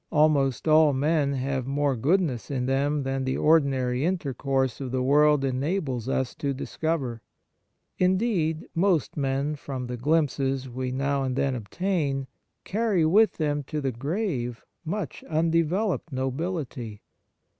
Almost 0.11 0.67
all 0.67 0.93
men 0.93 1.33
have 1.33 1.67
more 1.67 1.95
goodness 1.95 2.49
in 2.49 2.65
them 2.65 3.03
than 3.03 3.23
the 3.23 3.37
ordinary 3.37 4.03
intercourse 4.03 4.81
of 4.81 4.91
the 4.91 5.03
world 5.03 5.45
enables 5.45 6.09
us 6.09 6.33
to 6.37 6.55
discover. 6.55 7.21
Indeed, 7.99 8.67
most 8.73 9.15
men, 9.15 9.55
from 9.55 9.85
the 9.85 9.97
glimpses 9.97 10.67
we 10.67 10.91
now 10.91 11.21
and 11.21 11.35
then 11.35 11.53
obtain, 11.53 12.25
carry 12.63 13.05
with 13.05 13.37
them 13.37 13.61
to 13.65 13.79
the 13.79 13.91
grave 13.91 14.65
much 14.83 15.23
undeveloped 15.25 16.11
nobility. 16.11 17.03